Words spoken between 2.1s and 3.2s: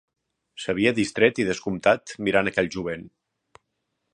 mirant aquell jovent